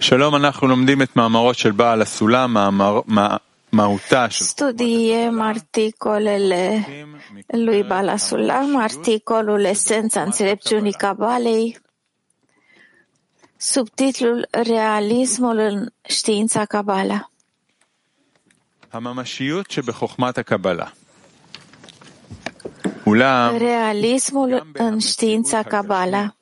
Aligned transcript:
שלום, 0.00 0.34
אנחנו 0.36 0.66
לומדים 0.66 1.02
את 1.02 1.16
מאמרות 1.16 1.58
של 1.58 1.70
בעל 1.70 2.02
הסולם, 2.02 2.52
מאמר, 2.54 3.00
מה, 3.06 3.36
מהותה 3.72 4.30
של 4.30 4.44
Studiem 4.44 5.40
articolele 5.40 6.86
lui 7.52 7.82
Balasulam, 7.82 8.76
articolul 8.80 9.64
Esența 9.64 10.22
înțelepciunii 10.22 10.92
Cabalei, 10.92 11.78
subtitlul 13.56 14.48
Realismul 14.50 15.58
în 15.58 15.88
știința 16.08 16.64
Cabala. 16.64 17.30
הממשיות 18.92 19.70
שבחוכמת 19.70 20.38
הקבלה. 20.38 20.86
אולם 23.06 23.56
Realismul 23.56 24.70
în 24.72 24.98
știința 24.98 25.62
Cabala. 25.62 26.34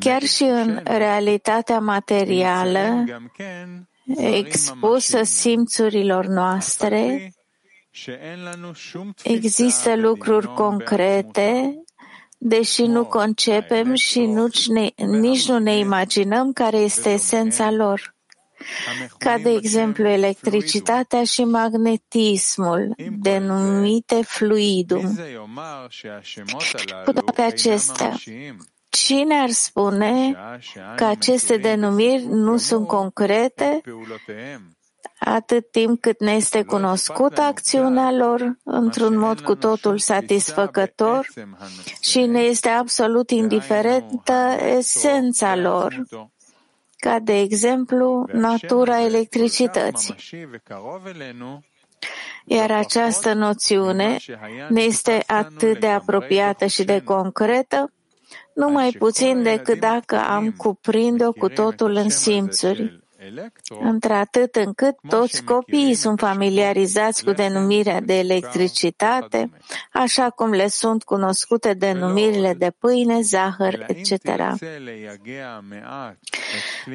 Chiar 0.00 0.22
și 0.22 0.42
în 0.42 0.80
realitatea 0.84 1.78
materială, 1.78 3.04
expusă 4.16 5.22
simțurilor 5.22 6.26
noastre, 6.26 7.30
există 9.22 9.96
lucruri 9.96 10.54
concrete, 10.54 11.74
deși 12.38 12.82
nu 12.82 13.04
concepem 13.04 13.94
și 13.94 14.20
nu, 14.20 14.48
nici 14.96 15.48
nu 15.48 15.58
ne 15.58 15.76
imaginăm 15.78 16.52
care 16.52 16.76
este 16.76 17.10
esența 17.10 17.70
lor. 17.70 18.14
Ca 19.18 19.38
de 19.38 19.50
exemplu 19.50 20.08
electricitatea 20.08 21.24
și 21.24 21.44
magnetismul, 21.44 22.94
denumite 23.18 24.22
fluidum. 24.22 25.18
Cu 27.04 27.12
toate 27.12 27.42
acestea, 27.42 28.14
Cine 28.96 29.34
ar 29.40 29.50
spune 29.50 30.36
că 30.96 31.04
aceste 31.04 31.56
denumiri 31.56 32.24
nu 32.24 32.56
sunt 32.56 32.86
concrete 32.86 33.80
atât 35.18 35.70
timp 35.70 36.00
cât 36.00 36.20
ne 36.20 36.32
este 36.32 36.62
cunoscută 36.62 37.40
acțiunea 37.40 38.12
lor 38.12 38.56
într-un 38.64 39.18
mod 39.18 39.40
cu 39.40 39.54
totul 39.54 39.98
satisfăcător 39.98 41.28
și 42.00 42.20
ne 42.20 42.40
este 42.40 42.68
absolut 42.68 43.30
indiferentă 43.30 44.56
esența 44.76 45.56
lor, 45.56 46.02
ca 46.96 47.18
de 47.18 47.38
exemplu 47.38 48.26
natura 48.32 49.04
electricității. 49.04 50.14
Iar 52.44 52.70
această 52.70 53.32
noțiune 53.32 54.16
ne 54.68 54.80
este 54.80 55.22
atât 55.26 55.80
de 55.80 55.86
apropiată 55.86 56.66
și 56.66 56.84
de 56.84 57.00
concretă, 57.04 57.90
numai 58.56 58.90
puțin 58.98 59.42
decât 59.42 59.80
dacă 59.80 60.16
am 60.16 60.50
cuprinde-o 60.50 61.32
cu 61.32 61.48
totul 61.48 61.94
în 61.94 62.08
simțuri, 62.08 63.05
într-atât 63.80 64.54
încât 64.54 64.96
toți 65.08 65.44
copiii 65.44 65.94
sunt 65.94 66.18
familiarizați 66.18 67.24
cu 67.24 67.30
denumirea 67.30 68.00
de 68.00 68.18
electricitate, 68.18 69.50
așa 69.92 70.30
cum 70.30 70.50
le 70.50 70.68
sunt 70.68 71.04
cunoscute 71.04 71.74
denumirile 71.74 72.54
de 72.54 72.72
pâine, 72.78 73.20
zahăr, 73.20 73.84
etc. 73.88 74.22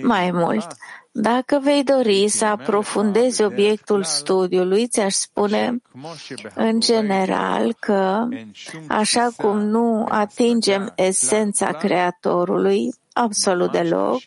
Mai 0.01 0.31
mult, 0.31 0.67
dacă 1.13 1.59
vei 1.63 1.83
dori 1.83 2.27
să 2.27 2.45
aprofundezi 2.45 3.43
obiectul 3.43 4.03
studiului, 4.03 4.87
ți-aș 4.87 5.13
spune 5.13 5.81
în 6.55 6.79
general 6.79 7.73
că, 7.79 8.27
așa 8.87 9.29
cum 9.37 9.59
nu 9.59 10.05
atingem 10.09 10.93
esența 10.95 11.71
Creatorului, 11.71 12.89
absolut 13.13 13.71
deloc, 13.71 14.21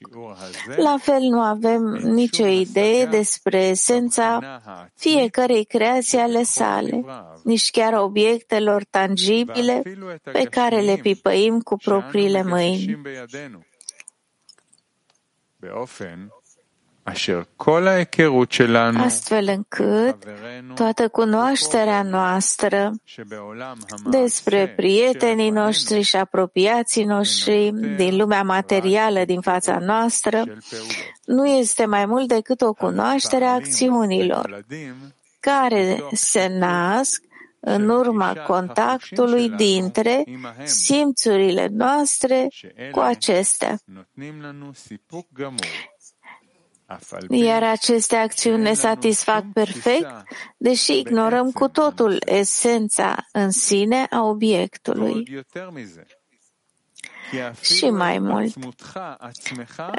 la 0.77 0.97
fel 1.01 1.21
nu 1.21 1.41
avem 1.41 1.83
nicio 2.03 2.47
idee 2.47 3.07
despre 3.07 3.59
esența 3.59 4.61
fiecărei 4.95 5.65
creații 5.65 6.19
ale 6.19 6.43
sale, 6.43 7.05
nici 7.43 7.71
chiar 7.71 7.93
obiectelor 7.93 8.85
tangibile 8.85 9.83
pe 10.23 10.45
care 10.51 10.81
le 10.81 10.97
pipăim 10.97 11.61
cu 11.61 11.77
propriile 11.77 12.43
mâini 12.43 13.01
astfel 19.01 19.49
încât 19.49 20.17
toată 20.75 21.09
cunoașterea 21.09 22.03
noastră 22.03 22.93
despre 24.11 24.69
prietenii 24.69 25.51
noștri 25.51 26.01
și 26.01 26.17
apropiații 26.17 27.05
noștri 27.05 27.71
din 27.97 28.17
lumea 28.17 28.43
materială 28.43 29.25
din 29.25 29.41
fața 29.41 29.79
noastră 29.79 30.45
nu 31.25 31.47
este 31.47 31.85
mai 31.85 32.07
mult 32.07 32.29
decât 32.29 32.61
o 32.61 32.73
cunoaștere 32.73 33.45
a 33.45 33.53
acțiunilor 33.53 34.65
care 35.41 36.05
se 36.13 36.47
nasc 36.59 37.23
în 37.61 37.89
urma 37.89 38.35
contactului 38.47 39.51
dintre 39.51 40.25
simțurile 40.65 41.69
noastre 41.73 42.49
cu 42.91 43.01
acestea. 43.01 43.79
Iar 47.29 47.63
aceste 47.63 48.17
acțiuni 48.17 48.63
ne 48.63 48.73
satisfac 48.73 49.45
perfect, 49.53 50.23
deși 50.57 50.99
ignorăm 50.99 51.51
cu 51.51 51.69
totul 51.69 52.23
esența 52.27 53.17
în 53.33 53.51
sine 53.51 54.07
a 54.11 54.23
obiectului. 54.23 55.45
Și 57.61 57.91
mai 57.91 58.19
mult, 58.19 58.55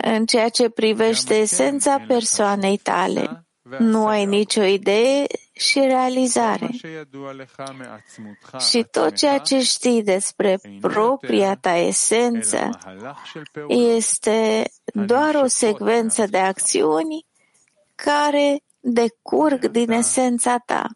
în 0.01 0.25
ceea 0.25 0.49
ce 0.49 0.69
privește 0.69 1.33
esența 1.33 2.03
persoanei 2.07 2.77
tale, 2.77 3.45
nu 3.79 4.07
ai 4.07 4.25
nicio 4.25 4.63
idee 4.63 5.25
și 5.55 5.79
realizare. 5.79 6.69
Și 8.69 8.85
tot 8.91 9.15
ceea 9.15 9.37
ce 9.37 9.61
știi 9.61 10.03
despre 10.03 10.59
propria 10.81 11.55
ta 11.55 11.75
esență 11.75 12.69
este 13.67 14.63
doar 14.85 15.35
o 15.35 15.47
secvență 15.47 16.25
de 16.25 16.37
acțiuni 16.37 17.25
care 17.95 18.59
decurg 18.79 19.65
din 19.67 19.91
esența 19.91 20.57
ta. 20.65 20.87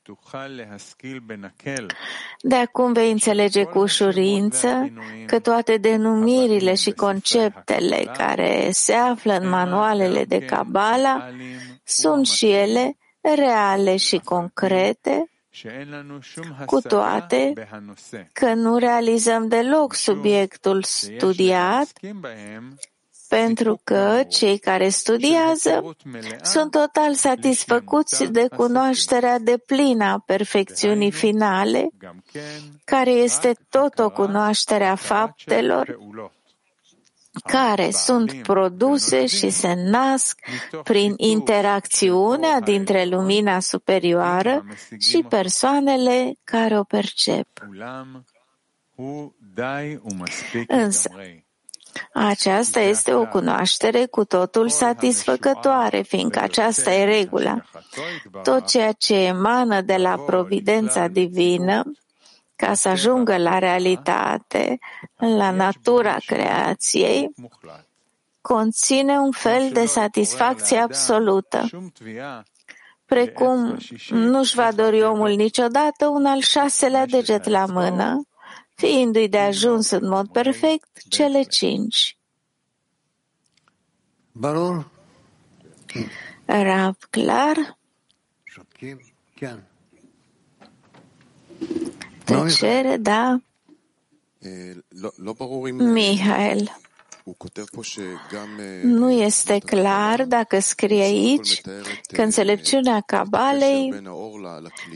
De 2.41 2.55
acum 2.55 2.93
vei 2.93 3.11
înțelege 3.11 3.63
cu 3.63 3.79
ușurință 3.79 4.93
că 5.25 5.39
toate 5.39 5.77
denumirile 5.77 6.75
și 6.75 6.91
conceptele 6.91 8.11
care 8.13 8.69
se 8.71 8.93
află 8.93 9.33
în 9.33 9.49
manualele 9.49 10.25
de 10.25 10.39
cabala 10.39 11.29
sunt 11.83 12.27
și 12.27 12.51
ele 12.51 12.98
reale 13.21 13.97
și 13.97 14.17
concrete, 14.17 15.29
cu 16.65 16.81
toate 16.81 17.53
că 18.33 18.53
nu 18.53 18.77
realizăm 18.77 19.47
deloc 19.47 19.93
subiectul 19.93 20.83
studiat, 20.83 21.91
pentru 23.27 23.81
că 23.83 24.23
cei 24.27 24.57
care 24.57 24.89
studiază 24.89 25.95
sunt 26.41 26.71
total 26.71 27.13
satisfăcuți 27.13 28.31
de 28.31 28.47
cunoașterea 28.55 29.39
deplină 29.39 30.05
a 30.05 30.23
perfecțiunii 30.25 31.11
finale, 31.11 31.89
care 32.85 33.11
este 33.11 33.53
tot 33.69 33.99
o 33.99 34.09
cunoaștere 34.09 34.85
a 34.85 34.95
faptelor, 34.95 35.97
care 37.39 37.91
sunt 37.91 38.33
produse 38.41 39.25
și 39.25 39.49
se 39.49 39.73
nasc 39.73 40.39
prin 40.83 41.13
interacțiunea 41.17 42.59
dintre 42.59 43.05
lumina 43.05 43.59
superioară 43.59 44.65
și 44.99 45.25
persoanele 45.29 46.37
care 46.43 46.79
o 46.79 46.83
percep. 46.83 47.47
Însă, 50.67 51.09
aceasta 52.13 52.79
este 52.79 53.13
o 53.13 53.25
cunoaștere 53.25 54.05
cu 54.05 54.23
totul 54.25 54.69
satisfăcătoare, 54.69 56.01
fiindcă 56.01 56.39
aceasta 56.39 56.93
e 56.93 57.03
regula. 57.03 57.61
Tot 58.43 58.67
ceea 58.67 58.91
ce 58.91 59.15
emană 59.15 59.81
de 59.81 59.95
la 59.95 60.17
providența 60.17 61.07
divină 61.07 61.91
ca 62.59 62.73
să 62.73 62.89
ajungă 62.89 63.37
la 63.37 63.59
realitate, 63.59 64.79
la 65.15 65.51
natura 65.51 66.17
creației, 66.25 67.33
conține 68.41 69.17
un 69.17 69.31
fel 69.31 69.69
de 69.71 69.85
satisfacție 69.85 70.77
absolută, 70.77 71.69
precum 73.05 73.77
nu-și 74.09 74.55
va 74.55 74.71
dori 74.71 75.01
omul 75.01 75.29
niciodată 75.29 76.07
un 76.07 76.25
al 76.25 76.39
șaselea 76.39 77.05
deget 77.05 77.45
la 77.45 77.65
mână, 77.65 78.27
fiindu-i 78.75 79.29
de 79.29 79.39
ajuns 79.39 79.89
în 79.89 80.07
mod 80.07 80.27
perfect 80.27 81.01
cele 81.09 81.41
cinci. 81.43 82.17
Baror? 84.31 84.89
Rab, 86.45 86.95
clar? 87.09 87.77
tăcere, 92.29 92.97
da? 92.97 93.41
Mihail, 95.71 96.71
nu 98.81 99.11
este 99.11 99.59
clar 99.65 100.25
dacă 100.25 100.59
scrie 100.59 101.01
aici 101.01 101.61
că 102.13 102.21
înțelepciunea 102.21 103.01
cabalei 103.05 104.01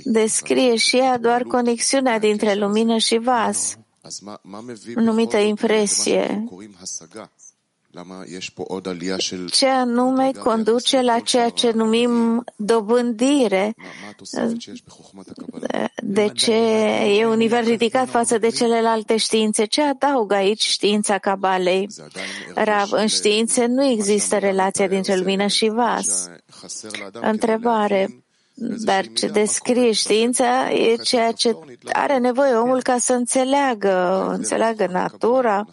descrie 0.03 0.75
și 0.75 0.97
ea 0.97 1.17
doar 1.17 1.43
conexiunea 1.43 2.19
dintre 2.19 2.53
lumină 2.53 2.97
și 2.97 3.17
vas, 3.17 3.77
numită 4.95 5.37
impresie. 5.37 6.43
Ce 9.49 9.67
anume 9.67 10.31
conduce 10.31 11.01
la 11.01 11.19
ceea 11.19 11.49
ce 11.49 11.71
numim 11.71 12.43
dobândire? 12.55 13.73
De 15.95 16.29
ce 16.33 16.53
e 17.17 17.25
un 17.25 17.37
nivel 17.37 17.63
ridicat 17.63 18.09
față 18.09 18.37
de 18.37 18.49
celelalte 18.49 19.17
științe? 19.17 19.65
Ce 19.65 19.81
adaugă 19.81 20.35
aici 20.35 20.63
știința 20.63 21.17
Cabalei? 21.17 21.87
Rav, 22.55 22.91
în 22.91 23.07
științe 23.07 23.65
nu 23.65 23.83
există 23.83 24.37
relația 24.37 24.87
dintre 24.87 25.15
lumină 25.15 25.47
și 25.47 25.69
vas. 25.69 26.29
Întrebare. 27.11 28.23
Dar 28.55 29.05
ce 29.13 29.27
descrie 29.27 29.91
știința 29.91 30.71
e 30.71 30.95
ceea 30.95 31.31
ce 31.31 31.57
are 31.93 32.17
nevoie 32.17 32.53
omul 32.53 32.81
ca 32.81 32.97
să 32.97 33.13
înțeleagă, 33.13 34.27
înțeleagă 34.29 34.87
natura, 34.87 35.65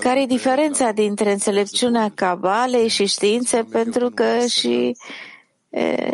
care 0.00 0.22
e 0.22 0.26
diferența 0.26 0.92
dintre 0.92 1.32
înțelepciunea 1.32 2.10
cabalei 2.14 2.88
și 2.88 3.06
științe? 3.06 3.62
Pentru 3.70 4.10
că 4.10 4.46
și 4.46 4.96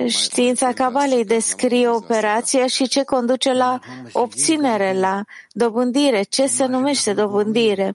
știința 0.07 0.73
cabalei 0.73 1.25
descrie 1.25 1.89
operația 1.89 2.67
și 2.67 2.89
ce 2.89 3.05
conduce 3.05 3.53
la 3.53 3.79
obținere, 4.13 4.99
la 4.99 5.25
dobândire. 5.53 6.23
Ce 6.23 6.47
se 6.47 6.67
numește 6.67 7.13
dobândire? 7.13 7.95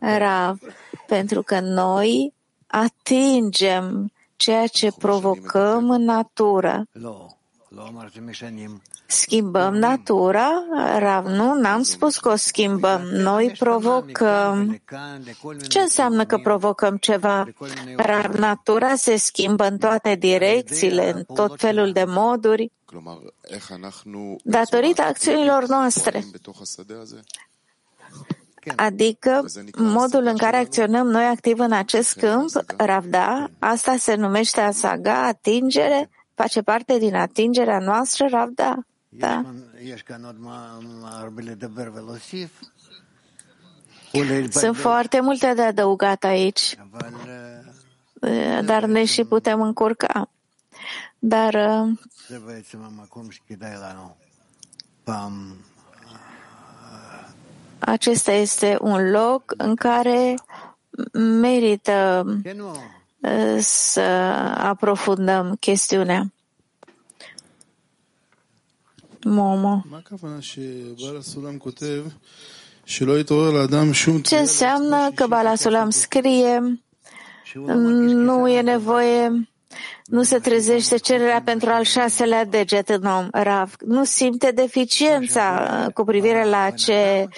Rav. 0.00 0.58
Pentru 1.06 1.42
că 1.42 1.60
noi 1.60 2.34
atingem 2.66 4.12
ceea 4.36 4.66
ce 4.66 4.92
provocăm 4.98 5.90
în 5.90 6.04
natură. 6.04 6.84
Schimbăm 9.06 9.74
natura? 9.74 10.48
Rav, 10.98 11.26
nu, 11.26 11.54
n-am 11.54 11.82
spus 11.82 12.18
că 12.18 12.28
o 12.28 12.36
schimbăm. 12.36 13.02
Noi 13.02 13.54
provocăm. 13.58 14.82
Ce 15.68 15.80
înseamnă 15.80 16.24
că 16.24 16.38
provocăm 16.38 16.96
ceva? 16.96 17.48
Rav, 17.96 18.34
natura 18.34 18.94
se 18.94 19.16
schimbă 19.16 19.66
în 19.66 19.78
toate 19.78 20.14
direcțiile, 20.14 21.12
în 21.12 21.24
tot 21.34 21.60
felul 21.60 21.92
de 21.92 22.04
moduri, 22.06 22.72
datorită 24.42 25.02
acțiunilor 25.02 25.66
noastre. 25.66 26.24
Adică 28.76 29.44
modul 29.76 30.26
în 30.26 30.36
care 30.36 30.56
acționăm 30.56 31.06
noi 31.06 31.24
activ 31.24 31.58
în 31.58 31.72
acest 31.72 32.14
câmp, 32.14 32.50
Ravda, 32.76 33.50
asta 33.58 33.96
se 33.96 34.14
numește 34.14 34.60
asaga, 34.60 35.26
atingere, 35.26 36.10
face 36.38 36.62
parte 36.62 36.98
din 36.98 37.14
atingerea 37.14 37.78
noastră, 37.78 38.26
Ravda? 38.30 38.86
Da. 39.08 39.44
Sunt 44.50 44.76
foarte 44.76 45.20
multe 45.20 45.52
de 45.54 45.62
adăugat 45.62 46.24
aici, 46.24 46.76
dar 48.64 48.84
ne 48.84 49.04
și 49.04 49.24
putem 49.24 49.60
încurca. 49.60 50.30
Dar 51.18 51.54
acesta 57.78 58.32
este 58.32 58.76
un 58.80 59.10
loc 59.10 59.54
în 59.56 59.74
care 59.74 60.34
merită 61.40 62.24
să 63.58 64.00
aprofundăm 64.56 65.56
chestiunea. 65.60 66.32
Momo. 69.24 69.84
Ce 74.22 74.36
înseamnă 74.36 75.10
că 75.14 75.26
Balasulam 75.26 75.90
scrie 75.90 76.80
nu 78.06 78.48
e 78.48 78.60
nevoie 78.60 79.48
nu 80.04 80.22
se 80.22 80.38
trezește 80.38 80.96
cererea 80.96 81.42
pentru 81.44 81.70
al 81.70 81.82
șaselea 81.82 82.44
deget 82.44 82.88
în 82.88 83.04
om, 83.04 83.28
Rav. 83.32 83.74
Nu 83.80 84.04
simte 84.04 84.50
deficiența 84.50 85.86
cu 85.94 86.04
privire 86.04 86.44
la 86.44 86.70
ce, 86.70 87.28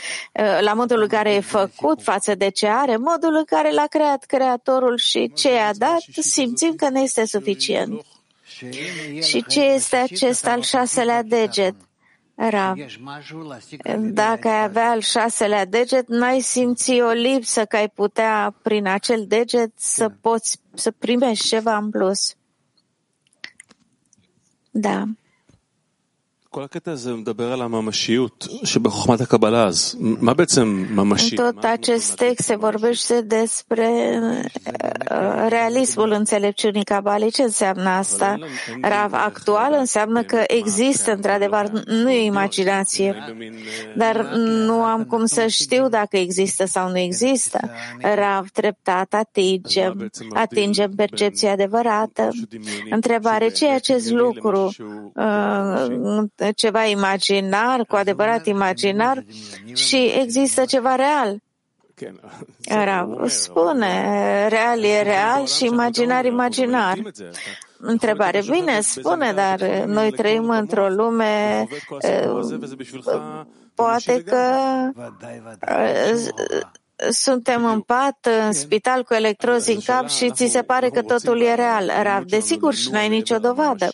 la 0.60 0.72
modul 0.72 1.00
în 1.00 1.08
care 1.08 1.34
e 1.34 1.40
făcut 1.40 2.02
față 2.02 2.34
de 2.34 2.48
ce 2.48 2.66
are, 2.66 2.96
modul 2.96 3.34
în 3.34 3.44
care 3.44 3.72
l-a 3.72 3.86
creat 3.86 4.24
Creatorul 4.24 4.98
și 4.98 5.32
ce 5.34 5.50
a 5.50 5.72
dat, 5.72 6.00
simțim 6.20 6.74
că 6.74 6.88
nu 6.88 6.98
este 6.98 7.26
suficient. 7.26 8.04
Și 9.22 9.44
ce 9.48 9.60
este 9.60 9.96
acest 9.96 10.46
al 10.46 10.62
șaselea 10.62 11.22
deget? 11.22 11.74
Rav. 12.39 12.77
Dacă 13.99 14.47
ai 14.47 14.63
avea 14.63 14.89
al 14.89 14.99
șaselea 14.99 15.65
deget, 15.65 16.07
n-ai 16.07 16.39
simți 16.39 16.91
o 16.91 17.09
lipsă 17.09 17.65
că 17.65 17.75
ai 17.75 17.89
putea 17.89 18.55
prin 18.61 18.87
acel 18.87 19.25
deget 19.27 19.71
să 19.75 20.09
poți 20.21 20.59
să 20.73 20.91
primești 20.91 21.47
ceva 21.47 21.77
în 21.77 21.89
plus. 21.89 22.35
Da. 24.71 25.03
כל 26.55 26.63
הקטע 26.63 26.91
הזה 26.91 27.13
מדבר 27.13 27.51
על 27.51 27.61
הממשיות 27.61 28.47
שבחוכמת 28.63 29.21
הקבלה, 29.21 29.63
אז 29.67 29.97
מה 29.99 30.33
בעצם 30.33 30.85
ממשי? 30.89 31.35
Tot 31.35 31.63
acest 31.63 32.15
text 32.15 32.45
se 32.45 32.55
vorbește 32.55 33.21
despre 33.21 34.19
realismul 35.48 36.10
înțelepciunii 36.10 36.84
cabalei. 36.84 37.30
Ce 37.30 37.42
înseamnă 37.42 37.88
asta? 37.88 38.38
Rav 38.80 39.12
actual 39.12 39.76
înseamnă 39.78 40.22
că 40.22 40.42
există, 40.46 41.12
într-adevăr, 41.12 41.70
nu 41.86 42.10
e 42.10 42.24
imaginație. 42.24 43.14
Dar 43.96 44.24
nu 44.34 44.82
am 44.82 45.04
cum 45.04 45.24
să 45.24 45.46
știu 45.46 45.88
dacă 45.88 46.16
există 46.16 46.64
sau 46.64 46.90
nu 46.90 46.98
există. 46.98 47.70
Rav 48.14 48.48
treptat 48.48 49.14
atingem, 49.14 50.10
atingem 50.34 50.90
percepția 50.96 51.52
adevărată. 51.52 52.28
Întrebare, 52.90 53.48
ce 53.48 53.66
e 53.66 53.72
acest 53.72 54.10
lucru? 54.10 54.70
ceva 56.56 56.84
imaginar, 56.84 57.84
cu 57.88 57.96
adevărat 57.96 58.46
imaginar, 58.46 59.24
și 59.74 60.12
există 60.20 60.64
ceva 60.64 60.94
real. 60.94 61.38
Era, 62.60 63.08
spune, 63.26 64.46
real 64.48 64.82
e 64.82 65.02
real 65.02 65.46
și 65.46 65.64
imaginar 65.64 66.24
imaginar. 66.24 66.98
Întrebare, 67.78 68.42
bine, 68.50 68.80
spune, 68.80 69.32
dar 69.32 69.60
noi 69.86 70.10
trăim 70.10 70.50
într-o 70.50 70.88
lume, 70.88 71.66
poate 73.74 74.22
că 74.22 74.54
suntem 77.10 77.64
în 77.64 77.80
pat, 77.80 78.28
în 78.44 78.52
spital 78.52 79.02
cu 79.02 79.14
electrozi 79.14 79.72
în 79.72 79.80
cap 79.80 80.08
și 80.08 80.30
ți 80.30 80.46
se 80.46 80.62
pare 80.62 80.88
că 80.88 81.02
totul 81.02 81.40
e 81.40 81.54
real. 81.54 81.90
Rav, 82.02 82.24
desigur, 82.24 82.74
și 82.74 82.90
n-ai 82.90 83.08
nicio 83.08 83.38
dovadă. 83.38 83.88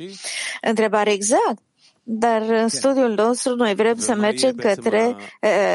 Întrebare 0.61 1.13
exact. 1.13 1.59
Dar 2.03 2.43
în 2.43 2.69
studiul 2.69 3.15
nostru 3.15 3.55
noi 3.55 3.75
vrem 3.75 3.97
să 3.97 4.15
mergem 4.15 4.55
către 4.55 5.17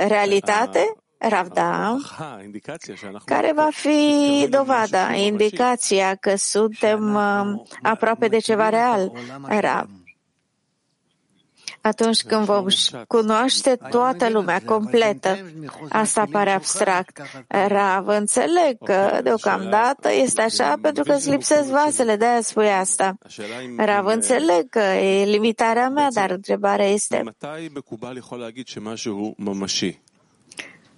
realitate, 0.07 0.95
Ravda, 1.29 1.97
care 3.25 3.51
va 3.55 3.67
fi 3.71 3.99
dovada, 4.57 5.13
indicația 5.13 6.15
că 6.15 6.35
suntem 6.35 7.15
aproape 7.81 8.27
de 8.27 8.37
ceva 8.37 8.69
real. 8.69 9.11
Rav. 9.59 9.89
atunci 11.81 12.21
când 12.21 12.45
vom 12.45 12.65
cunoaște 13.07 13.77
toată 13.89 14.29
lumea 14.29 14.61
completă. 14.65 15.37
Asta 15.89 16.25
pare 16.31 16.51
abstract. 16.51 17.21
Rav, 17.47 18.07
înțeleg 18.07 18.77
că 18.83 19.19
deocamdată 19.23 20.13
este 20.13 20.41
așa 20.41 20.77
pentru 20.81 21.03
că 21.03 21.13
îți 21.13 21.29
lipsesc 21.29 21.69
vasele, 21.69 22.15
de-aia 22.15 22.41
spui 22.41 22.69
asta. 22.69 23.17
Rav, 23.77 24.05
înțeleg 24.05 24.69
că 24.69 24.79
e 24.79 25.25
limitarea 25.25 25.89
mea, 25.89 26.07
dar 26.13 26.29
întrebarea 26.31 26.87
este 26.87 27.23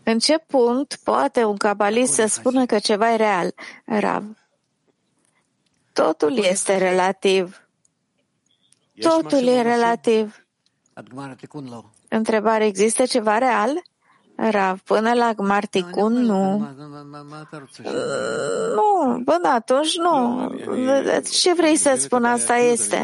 în 0.03 0.19
ce 0.19 0.38
punct 0.38 1.00
poate 1.03 1.43
un 1.43 1.57
cabalist 1.57 2.13
să 2.13 2.25
spună 2.25 2.65
că 2.65 2.79
ceva 2.79 3.12
e 3.12 3.15
real? 3.15 3.53
Rav, 3.86 4.24
totul 5.93 6.38
este 6.38 6.77
relativ. 6.77 7.67
Totul 9.00 9.48
e 9.48 9.62
relativ. 9.62 10.45
Întrebare, 12.10 12.65
există 12.65 13.05
ceva 13.05 13.38
real? 13.38 13.81
Rav, 14.35 14.79
până 14.79 15.13
la 15.13 15.33
Gmarticun 15.33 16.13
nu. 16.13 16.67
Nu, 18.75 19.21
până 19.25 19.47
atunci 19.53 19.97
nu. 19.97 20.47
Ce 21.31 21.53
vrei 21.53 21.75
să 21.75 21.95
spun? 21.97 22.23
Asta 22.23 22.55
este. 22.55 23.03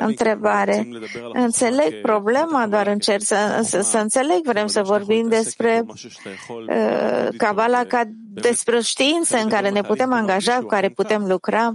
Întrebare. 0.00 0.88
Înțeleg 1.32 2.00
problema, 2.00 2.66
doar 2.66 2.86
încerc 2.86 3.22
să, 3.22 3.60
să, 3.62 3.80
să 3.80 3.98
înțeleg. 3.98 4.40
Vrem 4.44 4.66
să 4.66 4.82
vorbim 4.82 5.28
despre 5.28 5.84
uh, 5.86 7.28
Kabbalah 7.36 7.86
ca 7.86 8.02
despre 8.34 8.80
știință 8.80 9.36
în 9.36 9.48
care 9.48 9.70
ne 9.70 9.80
putem 9.80 10.12
angaja, 10.12 10.58
cu 10.58 10.66
care 10.66 10.88
putem 10.88 11.26
lucra. 11.26 11.74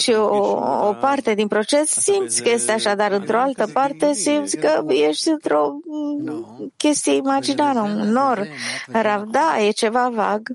Și 0.00 0.10
o, 0.10 0.58
o 0.88 0.92
parte 1.00 1.34
din 1.34 1.48
proces 1.48 1.90
simți 1.90 2.42
că 2.42 2.50
este 2.50 2.72
așa, 2.72 2.94
dar 2.94 3.12
într-o 3.12 3.38
altă 3.38 3.66
parte 3.72 4.12
simți 4.12 4.56
că 4.56 4.84
ești 4.88 5.28
într-o 5.28 5.76
chestie 6.76 7.14
imaginară, 7.14 7.63
un 7.72 8.10
nor. 8.10 8.48
Da, 9.30 9.60
e 9.60 9.70
ceva 9.70 10.08
vag. 10.08 10.48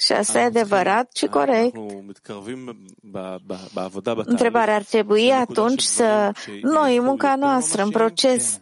Și 0.00 0.12
asta 0.12 0.38
e 0.38 0.42
adevărat 0.42 1.16
și 1.16 1.26
corect. 1.26 1.76
Întrebarea 4.24 4.74
ar 4.74 4.82
trebui 4.82 5.32
atunci 5.32 5.82
să 5.82 6.32
noi, 6.62 7.00
munca 7.00 7.34
noastră, 7.36 7.82
în 7.82 7.90
proces, 7.90 8.58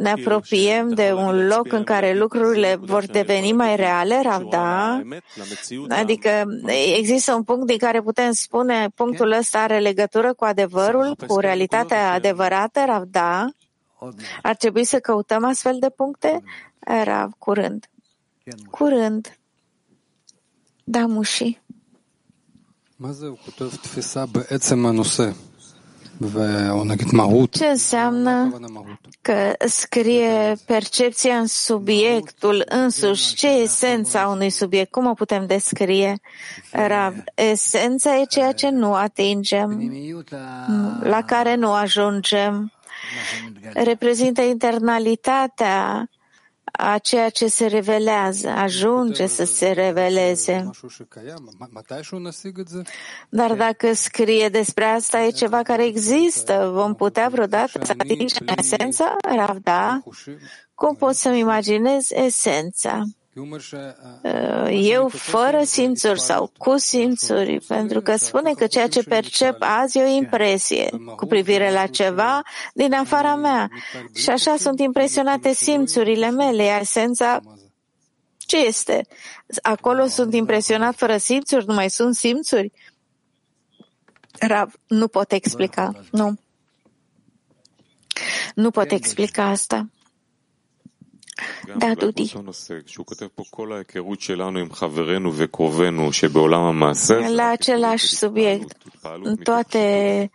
ne 0.00 0.10
apropiem 0.10 0.88
de 0.88 1.12
un 1.12 1.46
loc 1.46 1.72
în 1.72 1.84
care 1.84 2.14
lucrurile 2.14 2.76
vor 2.80 3.06
deveni 3.06 3.52
mai 3.52 3.76
reale, 3.76 4.20
Ravda? 4.22 5.02
Adică 5.88 6.44
există 6.96 7.34
un 7.34 7.42
punct 7.42 7.66
din 7.66 7.78
care 7.78 8.02
putem 8.02 8.32
spune 8.32 8.88
punctul 8.94 9.32
ăsta 9.32 9.58
are 9.58 9.78
legătură 9.78 10.34
cu 10.34 10.44
adevărul, 10.44 11.16
cu 11.26 11.38
realitatea 11.38 12.12
adevărată, 12.12 12.84
Ravda? 12.86 13.48
Ar 14.42 14.56
trebui 14.56 14.84
să 14.84 14.98
căutăm 14.98 15.44
astfel 15.44 15.76
de 15.80 15.90
puncte? 15.90 16.42
Rav, 17.04 17.32
curând. 17.38 17.88
Curând. 18.70 19.38
Da, 20.84 21.06
Mushi. 21.06 21.60
Ce 27.50 27.66
înseamnă 27.66 28.58
că 29.20 29.52
scrie 29.66 30.56
percepția 30.66 31.38
în 31.38 31.46
subiectul 31.46 32.62
însuși? 32.68 33.34
Ce 33.34 33.48
e 33.48 33.62
esența 33.62 34.26
unui 34.28 34.50
subiect? 34.50 34.90
Cum 34.90 35.06
o 35.06 35.14
putem 35.14 35.46
descrie? 35.46 36.20
Rav, 36.72 37.14
esența 37.34 38.20
e 38.20 38.24
ceea 38.24 38.52
ce 38.52 38.68
nu 38.68 38.94
atingem, 38.94 39.92
la 41.02 41.22
care 41.22 41.54
nu 41.54 41.72
ajungem. 41.72 42.72
Reprezintă 43.72 44.42
internalitatea 44.42 46.08
a 46.76 46.98
ceea 46.98 47.30
ce 47.30 47.46
se 47.46 47.66
revelează, 47.66 48.48
ajunge 48.48 49.26
să 49.26 49.44
se 49.44 49.70
reveleze. 49.70 50.70
Dar 53.28 53.54
dacă 53.54 53.92
scrie 53.92 54.48
despre 54.48 54.84
asta, 54.84 55.22
e 55.22 55.30
ceva 55.30 55.62
care 55.62 55.84
există, 55.84 56.70
vom 56.72 56.94
putea 56.94 57.28
vreodată 57.28 57.80
să 57.84 57.94
atingem 57.98 58.46
esența? 58.56 59.16
Da. 59.62 60.00
Cum 60.74 60.94
pot 60.94 61.14
să-mi 61.14 61.38
imaginez 61.38 62.10
esența? 62.10 63.02
Eu 64.70 65.08
fără 65.08 65.62
simțuri 65.62 66.20
sau 66.20 66.52
cu 66.58 66.76
simțuri, 66.76 67.60
pentru 67.60 68.00
că 68.00 68.16
spune 68.16 68.52
că 68.52 68.66
ceea 68.66 68.88
ce 68.88 69.02
percep 69.02 69.56
azi 69.58 69.98
e 69.98 70.02
o 70.02 70.06
impresie 70.06 70.90
cu 71.16 71.26
privire 71.26 71.72
la 71.72 71.86
ceva 71.86 72.42
din 72.74 72.92
afara 72.92 73.34
mea. 73.34 73.68
Și 74.14 74.30
așa 74.30 74.56
sunt 74.56 74.80
impresionate 74.80 75.52
simțurile 75.52 76.30
mele, 76.30 76.62
iar 76.62 76.80
esența 76.80 77.40
ce 78.36 78.56
este? 78.66 79.06
Acolo 79.62 80.06
sunt 80.06 80.34
impresionat 80.34 80.94
fără 80.94 81.16
simțuri, 81.16 81.66
nu 81.66 81.74
mai 81.74 81.90
sunt 81.90 82.14
simțuri? 82.14 82.72
Rav, 84.38 84.74
nu 84.86 85.08
pot 85.08 85.32
explica, 85.32 86.04
nu. 86.10 86.38
Nu 88.54 88.70
pot 88.70 88.90
explica 88.90 89.44
asta. 89.44 89.88
Da, 91.78 91.94
Dudi. 91.94 92.32
La 97.34 97.46
același 97.48 98.06
subiect, 98.06 98.76
toate 99.42 100.30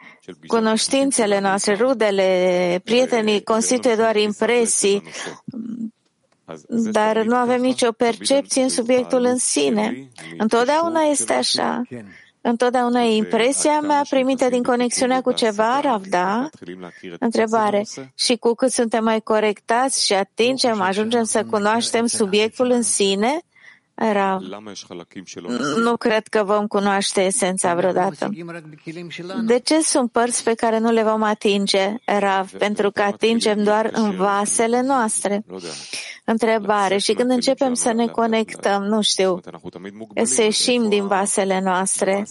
cunoștințele 0.47 1.39
noastre, 1.39 1.75
rudele, 1.75 2.81
prietenii 2.83 3.43
constituie 3.43 3.95
doar 3.95 4.15
impresii, 4.15 5.03
dar 6.67 7.23
nu 7.23 7.35
avem 7.35 7.61
nicio 7.61 7.91
percepție 7.91 8.61
în 8.61 8.69
subiectul 8.69 9.23
în 9.23 9.37
sine. 9.37 10.09
Întotdeauna 10.37 11.01
este 11.01 11.33
așa. 11.33 11.81
Întotdeauna 12.41 13.01
e 13.01 13.15
impresia 13.15 13.79
mea 13.79 14.01
primită 14.10 14.50
din 14.50 14.63
conexiunea 14.63 15.22
cu 15.22 15.31
ceva, 15.31 15.79
Ravda? 15.79 16.50
Întrebare. 17.19 17.86
Și 18.15 18.36
cu 18.36 18.53
cât 18.53 18.72
suntem 18.72 19.03
mai 19.03 19.22
corectați 19.22 20.05
și 20.05 20.13
atingem, 20.13 20.81
ajungem 20.81 21.24
să 21.24 21.46
cunoaștem 21.46 22.05
subiectul 22.05 22.69
în 22.69 22.81
sine? 22.81 23.39
Rav. 24.11 24.41
Nu 25.77 25.97
cred 25.97 26.27
că 26.27 26.43
vom 26.43 26.67
cunoaște 26.67 27.21
esența 27.21 27.75
vreodată. 27.75 28.29
De 29.45 29.59
ce 29.59 29.81
sunt 29.81 30.11
părți 30.11 30.43
pe 30.43 30.53
care 30.53 30.77
nu 30.77 30.91
le 30.91 31.03
vom 31.03 31.23
atinge, 31.23 31.95
Rav? 32.05 32.51
Pentru 32.51 32.91
că 32.91 33.01
atingem 33.01 33.63
doar 33.63 33.89
în 33.93 34.15
vasele 34.15 34.81
noastre. 34.81 35.45
Întrebare. 36.25 36.97
Și 36.97 37.13
când 37.13 37.29
începem 37.31 37.73
să 37.73 37.91
ne 37.91 38.07
conectăm, 38.07 38.83
nu 38.83 39.01
știu, 39.01 39.39
să 40.23 40.41
ieșim 40.41 40.89
din 40.89 41.07
vasele 41.07 41.61
noastre, 41.61 42.27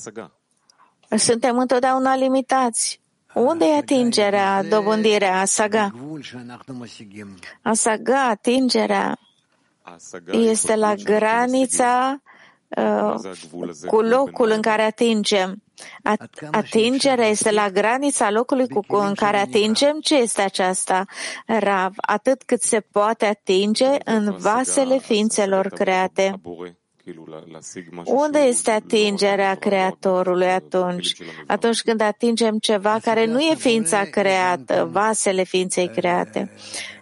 suntem 1.16 1.58
întotdeauna 1.58 2.16
limitați. 2.16 3.00
Unde 3.34 3.64
e 3.64 3.76
atingerea, 3.76 4.62
dobândirea, 4.62 5.40
asaga? 5.40 5.94
Asaga, 7.62 8.28
atingerea, 8.28 9.18
este 10.30 10.76
la 10.76 10.94
granița 10.94 12.22
uh, 12.68 13.14
cu 13.86 14.00
locul 14.00 14.50
în 14.50 14.60
care 14.60 14.82
atingem. 14.82 15.62
Atingerea 16.50 17.26
este 17.26 17.50
la 17.50 17.70
granița 17.70 18.30
locului 18.30 18.68
cu, 18.68 18.96
în 18.96 19.14
care 19.14 19.36
atingem. 19.36 20.00
Ce 20.00 20.16
este 20.16 20.42
aceasta? 20.42 21.04
Rav, 21.46 21.92
atât 21.96 22.42
cât 22.42 22.62
se 22.62 22.80
poate 22.80 23.26
atinge 23.26 23.88
în 24.04 24.36
vasele 24.38 24.98
ființelor 24.98 25.68
create. 25.68 26.40
Unde 28.04 28.38
este 28.38 28.70
atingerea 28.70 29.54
Creatorului 29.54 30.46
atunci? 30.46 31.14
Atunci 31.46 31.82
când 31.82 32.00
atingem 32.00 32.58
ceva 32.58 32.98
care 33.02 33.24
nu 33.24 33.40
e 33.40 33.54
ființa 33.54 34.04
creată, 34.04 34.88
vasele 34.92 35.42
ființei 35.42 35.88
create. 35.88 36.50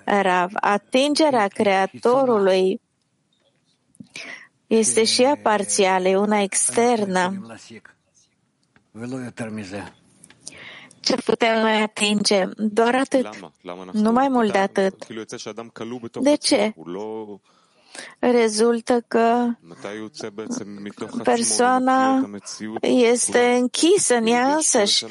Rav, 0.06 0.50
atingerea 0.54 1.46
Creatorului 1.46 2.80
este 4.66 5.04
și 5.04 5.22
ea 5.22 5.38
parțială, 5.42 6.08
e 6.08 6.16
una 6.16 6.40
externă. 6.40 7.46
Ce 11.00 11.16
putem 11.16 11.60
noi 11.60 11.82
atinge? 11.82 12.44
Doar 12.56 12.94
atât. 12.94 13.52
Nu 13.92 14.12
mai 14.12 14.28
mult 14.28 14.52
de 14.52 14.58
atât. 14.58 15.06
De 16.20 16.34
ce? 16.34 16.74
Rezultă 18.18 19.04
că 19.08 19.46
persoana 21.22 22.30
este 22.80 23.56
închisă 23.60 24.14
în 24.14 24.26
ea 24.26 24.54
însăși. 24.54 25.04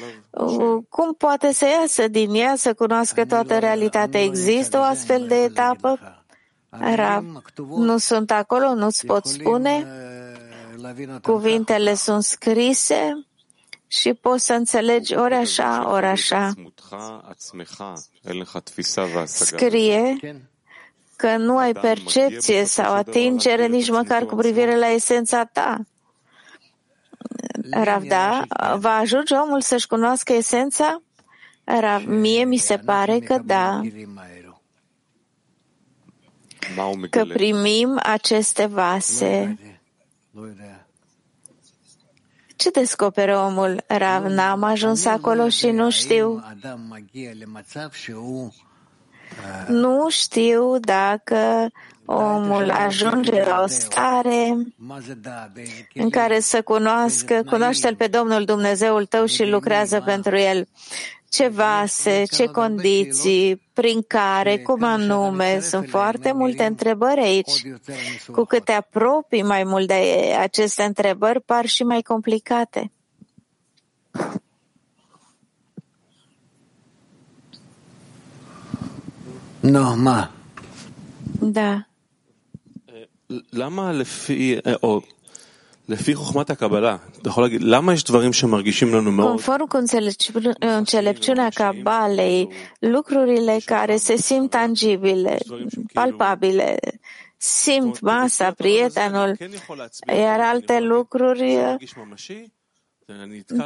Cum 0.88 1.14
poate 1.18 1.52
să 1.52 1.66
iasă 1.80 2.08
din 2.08 2.34
ea, 2.34 2.56
să 2.56 2.74
cunoască 2.74 3.24
toată 3.24 3.58
realitatea? 3.58 4.22
Există 4.22 4.78
o 4.78 4.82
astfel 4.82 5.26
de 5.26 5.42
etapă? 5.42 5.98
Rav, 6.94 7.24
nu 7.76 7.98
sunt 7.98 8.30
acolo, 8.30 8.74
nu-ți 8.74 9.06
pot 9.06 9.24
spune. 9.24 9.86
Cuvintele 11.22 11.94
sunt 11.94 12.22
scrise 12.22 13.26
și 13.86 14.14
poți 14.14 14.44
să 14.44 14.52
înțelegi 14.52 15.14
ori 15.14 15.34
așa, 15.34 15.90
ori 15.92 16.06
așa. 16.06 16.52
Scrie 19.24 20.16
că 21.16 21.36
nu 21.36 21.58
ai 21.58 21.72
percepție 21.72 22.64
sau 22.64 22.94
atingere 22.94 23.66
nici 23.66 23.90
măcar 23.90 24.24
cu 24.24 24.34
privire 24.34 24.78
la 24.78 24.86
esența 24.86 25.44
ta. 25.44 25.78
Ravda, 27.70 28.44
va 28.76 28.96
ajunge 28.96 29.34
omul 29.34 29.60
să-și 29.60 29.86
cunoască 29.86 30.32
esența? 30.32 31.02
Rav, 31.64 32.04
mie 32.04 32.44
mi 32.44 32.56
se 32.56 32.76
pare 32.78 33.18
că 33.18 33.38
da. 33.44 33.80
Că 37.10 37.24
primim 37.24 38.00
aceste 38.02 38.66
vase. 38.66 39.58
Ce 42.56 42.70
descoperă 42.70 43.38
omul? 43.38 43.84
Rav, 43.86 44.24
n-am 44.24 44.62
ajuns 44.62 45.04
acolo 45.04 45.48
și 45.48 45.70
nu 45.70 45.90
știu. 45.90 46.42
Nu 49.66 50.10
știu 50.10 50.78
dacă 50.78 51.70
omul 52.04 52.70
ajunge 52.70 53.44
la 53.44 53.60
o 53.62 53.66
stare 53.66 54.56
în 55.94 56.10
care 56.10 56.40
să 56.40 56.62
cunoască, 56.62 57.42
cunoaște-L 57.46 57.96
pe 57.96 58.06
Domnul 58.06 58.44
Dumnezeul 58.44 59.06
tău 59.06 59.24
și 59.26 59.44
lucrează 59.44 60.02
pentru 60.04 60.36
El. 60.36 60.68
Ce 61.28 61.48
vase, 61.48 62.22
ce 62.30 62.44
condiții, 62.44 63.62
prin 63.72 64.02
care, 64.02 64.58
cum 64.58 64.82
anume, 64.82 65.60
sunt 65.60 65.88
foarte 65.88 66.32
multe 66.32 66.64
întrebări 66.64 67.20
aici. 67.20 67.62
Cu 68.32 68.44
cât 68.44 68.64
te 68.64 68.72
apropii 68.72 69.42
mai 69.42 69.64
mult 69.64 69.86
de 69.86 70.34
aceste 70.40 70.82
întrebări, 70.82 71.40
par 71.40 71.66
și 71.66 71.82
mai 71.82 72.02
complicate. 72.02 72.90
No, 79.65 79.95
ma. 80.05 80.19
Da. 81.41 81.71
למה 83.53 83.91
לפי, 83.91 84.57
או 84.83 85.01
לפי 85.89 86.15
חוכמת 86.15 86.49
הקבלה, 86.49 86.95
אתה 87.21 87.29
יכול 87.29 87.43
להגיד, 87.43 87.61
למה 87.63 87.93
יש 87.93 88.03
דברים 88.03 88.33
שמרגישים 88.33 88.93
לנו 88.93 89.11
מאוד... 89.11 89.39
Conform 89.39 89.67
cu 89.69 89.77
înțelepciune- 89.77 90.57
înțelepciunea 90.59 91.49
Cabalei, 91.49 92.49
lucrurile 92.79 93.57
care 93.65 93.97
se 93.97 94.15
simt 94.15 94.49
tangibile, 94.49 95.37
palpabile, 95.93 96.75
simt 97.37 97.99
masa, 98.01 98.51
prietenul, 98.51 99.37
iar 100.07 100.39
alte 100.39 100.79
lucruri 100.79 101.57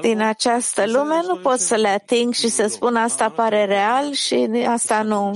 din 0.01 0.21
această 0.21 0.87
lume, 0.87 1.21
nu 1.27 1.37
pot 1.37 1.59
să 1.59 1.75
le 1.75 1.89
ating 1.89 2.35
și 2.35 2.49
să 2.49 2.67
spun 2.67 2.97
asta 2.97 3.31
pare 3.31 3.65
real 3.65 4.13
și 4.13 4.65
asta 4.67 5.03
nu. 5.03 5.33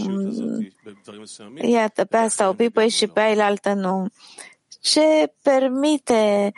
Iată, 1.63 2.05
pe 2.05 2.17
asta 2.17 2.49
o 2.49 2.53
pipăi 2.53 2.89
și 2.89 3.07
pe 3.07 3.21
altă 3.21 3.73
nu. 3.73 4.07
Ce 4.81 5.33
permite 5.43 6.53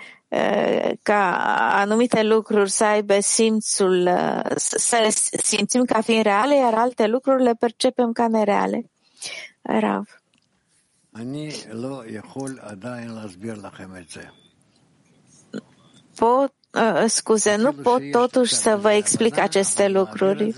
ca 1.02 1.36
anumite 1.72 2.22
lucruri 2.22 2.70
să 2.70 2.84
aibă 2.84 3.20
simțul, 3.20 4.10
să 4.56 4.96
le 5.02 5.08
simțim 5.42 5.84
ca 5.84 6.00
fiind 6.00 6.22
reale, 6.22 6.56
iar 6.56 6.74
alte 6.74 7.06
lucruri 7.06 7.42
le 7.42 7.54
percepem 7.54 8.12
ca 8.12 8.28
nereale. 8.28 8.90
Rav. 9.62 10.20
pot 16.16 16.52
scuze, 17.07 17.55
nu 17.55 17.71
pot 17.74 18.01
totuși 18.12 18.53
să 18.53 18.77
vă 18.81 18.91
explic 18.91 19.38
aceste 19.38 19.88
lucruri, 19.88 20.55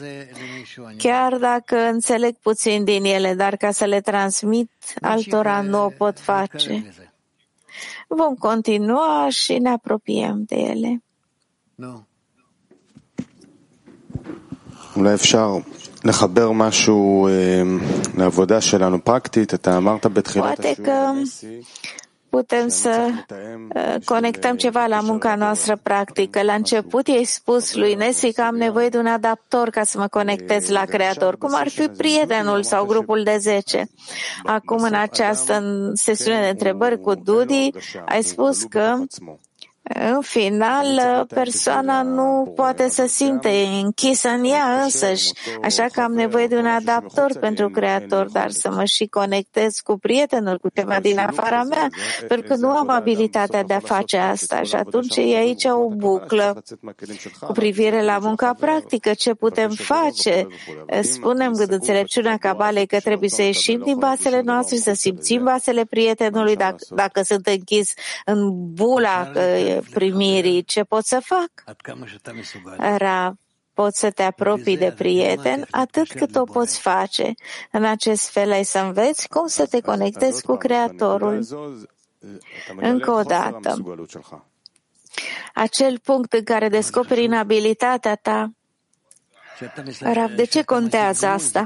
chiar 0.97 1.37
dacă 1.37 1.75
înțeleg 1.77 2.35
puțin 2.41 2.83
din 2.83 3.05
ele, 3.05 3.33
dar 3.33 3.55
ca 3.55 3.71
să 3.71 3.85
le 3.85 4.01
transmit 4.01 4.71
altora 5.01 5.61
nu 5.61 5.83
o 5.83 5.89
pot 5.97 6.19
face. 6.19 6.93
Vom 8.07 8.35
continua 8.35 9.27
și 9.29 9.57
ne 9.57 9.69
apropiem 9.69 10.43
de 10.45 10.55
ele. 10.55 11.03
נו, 11.75 12.03
אולי 14.95 15.13
אפשר 15.13 15.57
לחבר 16.03 16.51
משהו 16.51 17.27
אה, 17.27 17.61
לעבודה 18.17 18.61
שלנו 18.61 19.03
פרקטית. 19.03 19.53
אתה 19.53 19.77
אמרת 19.77 20.05
בתחילת 20.05 20.59
Poate 20.59 20.65
השיעור, 20.65 20.85
că 20.85 21.11
נסי, 21.21 21.61
putem 22.30 22.68
să 22.68 23.08
uh, 23.08 23.94
conectăm 24.04 24.56
ceva 24.56 24.86
la 24.86 25.00
munca 25.00 25.34
noastră 25.34 25.76
practică. 25.82 26.42
La 26.42 26.52
început 26.52 27.06
ei 27.06 27.24
spus 27.24 27.74
lui 27.74 27.94
Nesi 27.94 28.32
că 28.32 28.42
am 28.42 28.56
nevoie 28.56 28.88
de 28.88 28.98
un 28.98 29.06
adaptor 29.06 29.70
ca 29.70 29.82
să 29.82 29.98
mă 29.98 30.06
conectez 30.08 30.68
la 30.68 30.84
Creator, 30.84 31.38
cum 31.38 31.54
ar 31.54 31.68
fi 31.68 31.88
prietenul 31.88 32.62
sau 32.62 32.84
grupul 32.84 33.22
de 33.22 33.36
10. 33.38 33.86
Acum, 34.44 34.82
în 34.82 34.94
această 34.94 35.62
sesiune 35.94 36.40
de 36.40 36.48
întrebări 36.48 37.00
cu 37.00 37.14
Dudi, 37.14 37.70
ai 38.06 38.22
spus 38.22 38.62
că 38.62 38.96
în 39.94 40.20
final, 40.20 41.24
persoana 41.34 42.02
nu 42.02 42.52
poate 42.56 42.88
să 42.88 43.06
simte 43.06 43.50
închisă 43.82 44.28
în 44.28 44.44
ea 44.44 44.82
însăși, 44.82 45.32
așa 45.62 45.86
că 45.92 46.00
am 46.00 46.12
nevoie 46.12 46.46
de 46.46 46.56
un 46.56 46.66
adaptor 46.66 47.38
pentru 47.40 47.70
creator, 47.70 48.30
dar 48.30 48.50
să 48.50 48.70
mă 48.70 48.84
și 48.84 49.06
conectez 49.06 49.80
cu 49.84 49.98
prietenul, 49.98 50.58
cu 50.58 50.68
ceva 50.74 51.00
din 51.00 51.18
afara 51.18 51.62
mea, 51.62 51.88
pentru 52.28 52.48
că 52.48 52.54
nu 52.56 52.68
am 52.68 52.88
abilitatea 52.88 53.62
de 53.62 53.74
a 53.74 53.80
face 53.80 54.16
asta. 54.16 54.62
și 54.62 54.74
atunci 54.74 55.16
e 55.16 55.36
aici 55.36 55.64
o 55.64 55.88
buclă 55.88 56.62
cu 57.40 57.52
privire 57.52 58.02
la 58.02 58.18
munca 58.18 58.54
practică, 58.58 59.12
ce 59.14 59.34
putem 59.34 59.70
face. 59.70 60.46
Spunem 61.00 61.52
în 61.54 61.66
înțelepciunea 61.70 62.36
cabalei 62.36 62.86
că 62.86 63.00
trebuie 63.00 63.28
să 63.28 63.42
ieșim 63.42 63.82
din 63.84 63.98
basele 63.98 64.40
noastre, 64.44 64.76
să 64.76 64.92
simțim 64.92 65.44
basele 65.44 65.84
prietenului, 65.84 66.56
dacă, 66.56 66.76
dacă 66.90 67.22
sunt 67.22 67.46
închis 67.46 67.92
în 68.24 68.50
bula 68.72 69.30
uh, 69.34 69.77
primirii, 69.90 70.64
ce 70.64 70.82
pot 70.84 71.04
să 71.04 71.20
fac? 71.24 71.50
Rav, 72.96 73.34
poți 73.72 73.98
să 73.98 74.10
te 74.10 74.22
apropii 74.22 74.76
de 74.76 74.92
prieten 74.92 75.66
atât 75.70 76.12
cât 76.12 76.36
o 76.36 76.44
poți 76.44 76.80
face. 76.80 77.34
În 77.70 77.84
acest 77.84 78.28
fel 78.28 78.50
ai 78.50 78.64
să 78.64 78.78
înveți 78.78 79.28
cum 79.28 79.46
să 79.46 79.66
te 79.66 79.80
conectezi 79.80 80.42
cu 80.42 80.56
Creatorul. 80.56 81.46
Încă 82.76 83.10
o 83.10 83.22
dată, 83.22 83.76
acel 85.54 85.98
punct 85.98 86.32
în 86.32 86.44
care 86.44 86.68
descoperi 86.68 87.22
inabilitatea 87.24 88.14
ta, 88.14 88.52
Rav, 90.00 90.30
de 90.30 90.44
ce 90.44 90.62
contează 90.62 91.26
asta? 91.26 91.64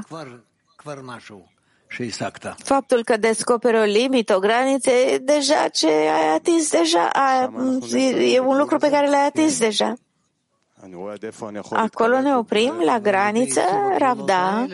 Faptul 2.57 3.03
că 3.03 3.17
descoperi 3.17 3.77
o 3.77 3.83
limită, 3.83 4.35
o 4.35 4.39
graniță, 4.39 4.91
deja 5.21 5.67
ce 5.67 5.87
ai 5.87 6.33
atins 6.33 6.71
deja, 6.71 7.09
a, 7.09 7.53
e 8.19 8.39
un 8.39 8.57
lucru 8.57 8.77
pe 8.77 8.89
care 8.89 9.09
l-ai 9.09 9.25
atins 9.25 9.59
deja. 9.59 9.93
Acolo 11.71 12.21
ne 12.21 12.35
oprim, 12.35 12.73
la 12.85 12.99
graniță, 12.99 13.61
Ravda, 13.97 14.67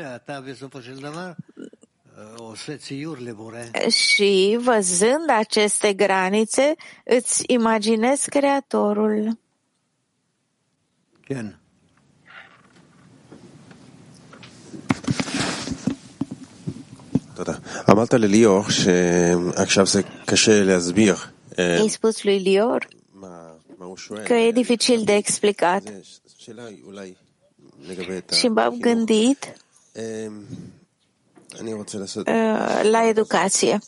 și 3.89 4.57
văzând 4.61 5.29
aceste 5.29 5.93
granițe, 5.93 6.75
îți 7.03 7.43
imaginezi 7.47 8.29
Creatorul. 8.29 9.39
Ken. 11.25 11.58
אמרת 17.90 18.14
לליאור 18.14 18.70
שעכשיו 18.70 19.86
זה 19.86 20.02
קשה 20.26 20.64
להסביר 20.64 21.16
אה, 21.58 21.78
Ai 21.84 21.88
spus 21.88 22.24
lui 22.24 22.44
Lior 22.44 22.86
מה 23.14 23.28
מה 23.78 23.84
הוא 23.84 23.96
שואל. 23.96 24.24
că 24.26 24.34
e 24.34 24.52
dificil 24.58 25.04
de 25.04 25.26
explicat 25.26 25.84
זה 25.84 26.00
שאלה 26.38 26.64
היא 26.66 26.78
אולי 26.86 27.14
לגבי 27.88 28.18
את 28.18 28.32
și 28.34 28.46
m-am 28.48 28.84
gândit 28.86 29.46
la 32.91 33.07
educație. 33.07 33.79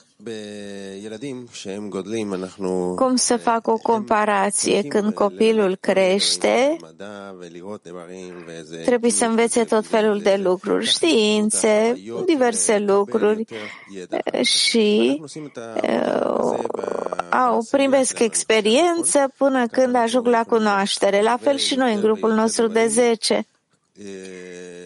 Cum 2.96 3.16
să 3.16 3.38
fac 3.38 3.68
o 3.68 3.78
comparație 3.78 4.82
când 4.84 5.14
copilul 5.14 5.78
crește? 5.80 6.78
Trebuie 8.86 9.12
să 9.12 9.26
învețe 9.26 9.64
tot 9.64 9.86
felul 9.88 10.20
de 10.20 10.40
lucruri, 10.44 10.86
științe, 10.86 12.02
diverse 12.26 12.80
lucruri 12.80 13.46
eh, 14.24 14.46
și 14.46 15.22
eh, 15.82 16.22
au, 17.30 17.68
primesc 17.72 18.20
experiență 18.20 19.32
până 19.38 19.68
când 19.68 19.96
ajung 19.96 20.26
la 20.26 20.44
cunoaștere. 20.44 21.22
La 21.22 21.38
fel 21.42 21.58
și 21.58 21.76
noi 21.76 21.94
în 21.94 22.02
grupul 22.02 22.34
nostru 22.34 22.68
de 22.68 22.88
10. 22.88 23.46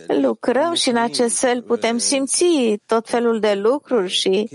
Lucrăm 0.08 0.74
și 0.74 0.90
în 0.90 0.98
acest 0.98 1.40
fel 1.40 1.62
putem 1.62 1.98
simți 1.98 2.46
tot 2.86 3.10
felul 3.10 3.40
de 3.40 3.54
lucruri 3.54 4.12
și 4.12 4.50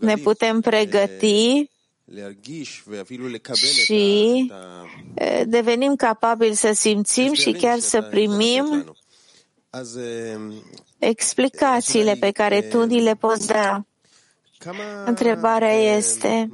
ne 0.00 0.16
putem 0.16 0.60
pregăti 0.60 1.70
și 3.84 4.52
eh, 5.14 5.42
devenim 5.46 5.94
capabili 5.96 6.54
să 6.54 6.72
simțim 6.72 7.32
și 7.32 7.52
chiar 7.52 7.78
să 7.78 8.02
primim 8.02 8.94
explicațiile 10.98 12.14
pe 12.14 12.30
care 12.30 12.62
tu 12.62 12.84
ni 12.84 13.00
le 13.02 13.14
poți 13.14 13.46
da. 13.46 13.84
Întrebarea 15.04 15.72
este, 15.72 16.48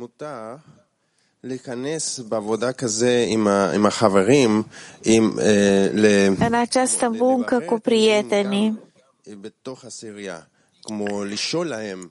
în 6.38 6.54
această 6.54 7.08
muncă 7.08 7.58
cu 7.58 7.78
prietenii, 7.78 8.80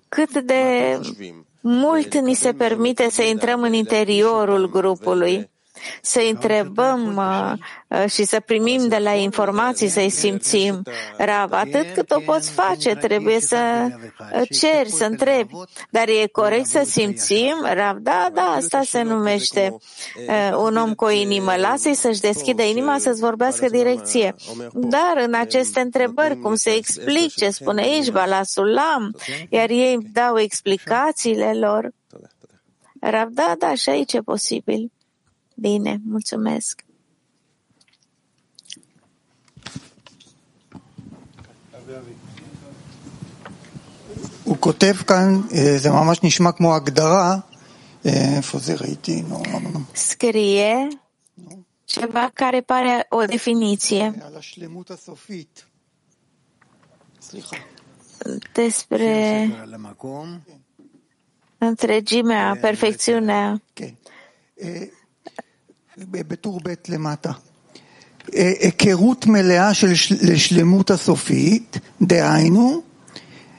cât 0.09 0.41
de 0.43 0.99
mult 1.61 2.15
ni 2.15 2.33
se 2.33 2.53
permite 2.53 3.09
să 3.09 3.21
intrăm 3.21 3.61
în 3.61 3.73
interiorul 3.73 4.69
grupului, 4.69 5.49
să 6.01 6.19
întrebăm 6.29 7.15
uh, 7.87 8.09
și 8.09 8.23
să 8.23 8.39
primim 8.39 8.87
de 8.87 8.97
la 8.97 9.11
informații, 9.11 9.87
să-i 9.87 10.09
simțim. 10.09 10.83
Rav, 11.17 11.51
atât 11.51 11.93
cât 11.93 12.11
o 12.11 12.19
poți 12.19 12.51
face, 12.51 12.95
trebuie 12.95 13.39
să 13.39 13.87
ceri, 14.59 14.89
să 14.89 15.05
întrebi. 15.05 15.53
Dar 15.89 16.07
e 16.07 16.27
corect 16.31 16.65
să 16.65 16.83
simțim, 16.85 17.55
Rav, 17.73 17.97
da, 17.97 18.29
da, 18.33 18.41
asta 18.41 18.81
se 18.83 19.01
numește 19.01 19.77
un 20.57 20.75
om 20.75 20.93
cu 20.93 21.05
o 21.05 21.09
inimă. 21.09 21.55
Lasă-i 21.55 21.93
să-și 21.93 22.19
deschidă 22.19 22.61
inima, 22.61 22.97
să-ți 22.97 23.19
vorbească 23.19 23.69
direcție. 23.69 24.35
Dar 24.73 25.13
în 25.25 25.33
aceste 25.33 25.79
întrebări, 25.79 26.39
cum 26.39 26.55
se 26.55 26.69
explice, 26.69 27.49
spune 27.49 27.81
aici, 27.81 28.11
la 28.11 28.41
sulam, 28.43 29.15
iar 29.49 29.69
ei 29.69 29.97
dau 30.13 30.39
explicațiile 30.39 31.53
lor. 31.53 31.91
Rav, 32.99 33.27
da, 33.29 33.55
da, 33.57 33.73
și 33.73 33.89
aici 33.89 34.13
e 34.13 34.19
posibil. 34.19 34.91
Bine, 35.56 35.98
mulțumesc. 36.04 36.82
הוא 44.44 44.56
כותב 44.60 44.94
כאן, 45.06 45.40
זה 45.76 45.90
ממש 45.90 46.22
נשמע 46.22 46.52
כמו 46.52 46.74
הגדרה, 46.74 47.36
איפה 48.04 48.58
זה 48.58 48.74
ראיתי? 48.80 49.22
נו, 49.22 49.42
נו, 49.52 49.60
נו. 49.60 49.78
Scrie 49.94 50.88
ceva 51.86 52.30
care 52.40 52.62
pare 52.62 53.06
o 53.10 53.26
definiție 53.26 54.12
על 54.22 54.36
השלמות 54.36 54.90
הסופית. 54.90 55.64
סליחה. 57.20 57.56
despre 58.54 59.48
על 59.62 59.74
המקום, 59.74 60.38
întregimea, 61.62 62.54
perfecțiunea. 62.60 63.54
כן. 65.96 66.02
אה, 66.02 66.06
ב- 66.10 66.28
בטור 66.28 66.60
ב' 66.64 66.72
למטה. 66.88 67.32
אה, 68.34 68.52
היכרות 68.60 69.26
מלאה 69.26 69.74
של 69.74 69.94
ש- 69.94 70.12
לשלמות 70.12 70.90
הסופית, 70.90 71.78
דהיינו, 72.02 72.82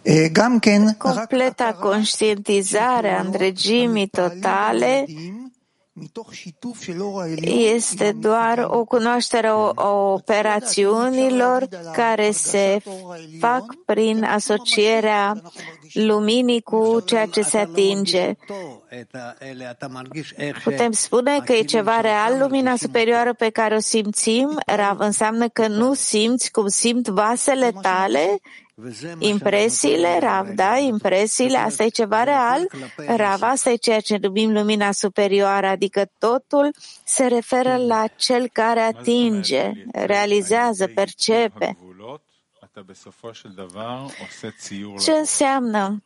אה, 0.08 0.28
גם 0.32 0.60
כן 0.60 0.82
רק 1.06 1.30
Completa 1.34 1.64
הכרה 1.64 1.82
conștientizare 1.82 3.18
a 3.18 3.22
întregimii 3.26 4.10
totale 4.18 5.06
este 7.45 8.13
doar 8.13 8.67
o 8.71 8.85
cunoaștere 8.85 9.47
a 9.75 9.91
operațiunilor 9.91 11.69
care 11.93 12.31
se 12.31 12.81
fac 13.39 13.65
prin 13.85 14.25
asocierea 14.25 15.43
luminii 15.93 16.61
cu 16.61 17.01
ceea 17.05 17.27
ce 17.27 17.43
se 17.43 17.59
atinge. 17.59 18.33
Putem 20.65 20.93
spune 20.93 21.41
că 21.45 21.53
e 21.53 21.63
ceva 21.63 22.01
real, 22.01 22.39
lumina 22.39 22.77
superioară 22.77 23.35
pe 23.35 23.51
care 23.51 23.75
o 23.75 23.81
simțim, 23.81 24.61
Rav, 24.67 24.99
înseamnă 24.99 25.49
că 25.49 25.67
nu 25.67 25.95
simți 25.95 26.51
cum 26.51 26.67
simt 26.67 27.09
vasele 27.09 27.73
tale, 27.83 28.41
Impresiile, 29.19 30.19
Rav, 30.19 30.49
da, 30.49 30.77
impresiile, 30.77 31.59
asta 31.59 31.85
e 31.85 31.89
ceva 31.89 32.23
real. 32.23 32.67
Rav, 33.17 33.43
asta 33.43 33.71
e 33.71 33.77
ceea 33.77 34.01
ce 34.01 34.19
numim 34.21 34.53
lumina 34.53 34.93
superioară, 34.93 35.67
adică 35.67 36.11
totul 36.19 36.71
se 37.05 37.27
referă 37.27 37.77
la 37.77 38.05
cel 38.17 38.49
care 38.53 38.81
atinge, 38.81 39.73
realizează, 39.93 40.87
percepe. 40.87 41.77
Ce 44.99 45.13
înseamnă? 45.13 46.03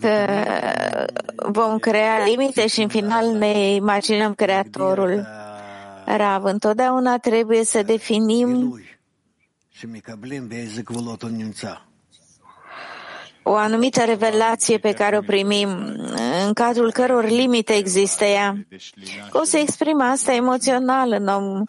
Că 0.00 0.26
vom 1.36 1.78
crea 1.78 2.24
limite 2.24 2.66
și 2.66 2.82
în 2.82 2.88
final 2.88 3.26
ne 3.26 3.74
imaginăm 3.74 4.34
Creatorul. 4.34 5.26
Rav, 6.04 6.44
întotdeauna 6.44 7.18
trebuie 7.18 7.64
să 7.64 7.82
definim 7.82 8.78
o 13.46 13.54
anumită 13.54 14.04
revelație 14.04 14.78
pe 14.78 14.92
care 14.92 15.16
o 15.16 15.20
primim, 15.20 15.68
în 16.46 16.52
cadrul 16.52 16.92
căror 16.92 17.24
limite 17.24 17.72
există 17.72 18.24
ea. 18.24 18.66
Cum 19.30 19.44
se 19.44 19.58
exprimă 19.58 20.02
asta 20.02 20.32
emoțional 20.32 21.12
în 21.12 21.26
om? 21.26 21.64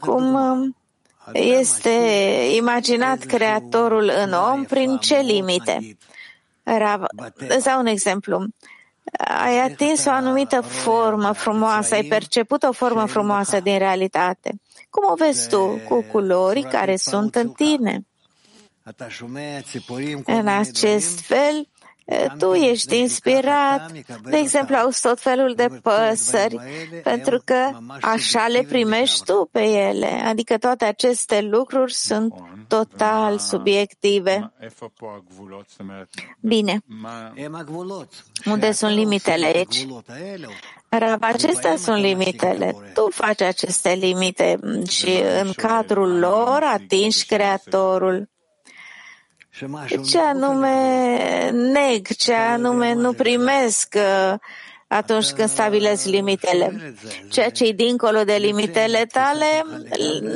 Cum 0.00 0.34
um, 0.34 0.76
este 1.32 1.90
imaginat 2.56 3.18
creatorul 3.18 4.10
în 4.24 4.32
om 4.32 4.64
prin 4.64 4.96
ce 4.96 5.18
limite? 5.18 5.96
Rav, 6.62 7.02
dau 7.64 7.78
un 7.78 7.86
exemplu 7.86 8.46
ai 9.18 9.58
atins 9.58 10.04
o 10.04 10.10
anumită 10.10 10.60
formă 10.60 11.32
frumoasă, 11.32 11.94
ai 11.94 12.02
perceput 12.02 12.62
o 12.62 12.72
formă 12.72 13.06
frumoasă 13.06 13.60
din 13.60 13.78
realitate. 13.78 14.60
Cum 14.90 15.04
o 15.10 15.14
vezi 15.14 15.48
tu? 15.48 15.80
Cu 15.88 16.04
culori 16.12 16.62
care 16.62 16.96
sunt 16.96 17.34
în 17.34 17.48
tine? 17.50 18.06
În 20.24 20.46
acest 20.46 21.20
fel, 21.20 21.68
tu 22.38 22.52
ești 22.52 22.98
inspirat, 22.98 23.92
de 24.22 24.36
exemplu, 24.36 24.76
auzi 24.76 25.00
tot 25.00 25.20
felul 25.20 25.54
de 25.54 25.68
păsări, 25.82 26.60
pentru 27.02 27.40
că 27.44 27.70
așa 28.00 28.46
le 28.46 28.62
primești 28.68 29.24
tu 29.24 29.48
pe 29.52 29.62
ele. 29.62 30.06
Adică 30.06 30.58
toate 30.58 30.84
aceste 30.84 31.40
lucruri 31.40 31.94
sunt 31.94 32.34
total 32.68 33.38
subiective. 33.38 34.52
Bine. 36.40 36.80
Unde 38.44 38.72
sunt 38.72 38.94
limitele 38.94 39.46
aici? 39.46 39.86
Rav, 40.88 41.22
acestea 41.22 41.76
sunt 41.76 42.00
limitele. 42.00 42.74
Tu 42.94 43.08
faci 43.10 43.40
aceste 43.40 43.92
limite 43.92 44.58
mm, 44.62 44.84
și 44.84 45.10
în 45.42 45.52
cadrul 45.52 46.18
lor 46.18 46.62
atingi 46.62 47.26
Creatorul 47.26 48.28
ce 50.06 50.18
anume 50.18 51.50
neg, 51.50 52.06
ce 52.06 52.32
anume 52.32 52.92
nu 52.92 53.12
primesc 53.12 53.94
uh, 53.96 54.34
atunci 54.86 55.30
când 55.30 55.48
stabilezi 55.48 56.10
limitele. 56.10 56.94
Ceea 57.28 57.50
ce 57.50 57.64
e 57.64 57.72
dincolo 57.72 58.24
de 58.24 58.34
limitele 58.34 59.06
tale, 59.12 59.46